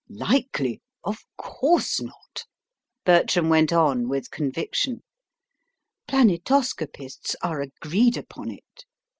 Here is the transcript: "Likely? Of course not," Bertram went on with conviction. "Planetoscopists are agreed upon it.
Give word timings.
"Likely? 0.09 0.81
Of 1.03 1.19
course 1.37 2.01
not," 2.01 2.45
Bertram 3.05 3.49
went 3.49 3.71
on 3.71 4.09
with 4.09 4.31
conviction. 4.31 5.03
"Planetoscopists 6.07 7.35
are 7.43 7.61
agreed 7.61 8.17
upon 8.17 8.49
it. 8.49 8.85